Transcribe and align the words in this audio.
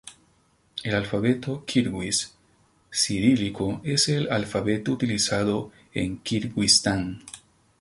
El 0.83 0.95
alfabeto 0.95 1.63
kirguís 1.63 2.33
cirílico 2.91 3.81
es 3.83 4.09
el 4.09 4.31
alfabeto 4.31 4.91
utilizado 4.93 5.71
en 5.93 6.17
Kirguistán. 6.17 7.23